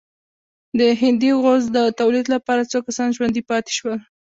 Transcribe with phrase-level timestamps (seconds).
[0.77, 3.97] د هندي غوز د تولید لپاره څو کسان ژوندي پاتې شول.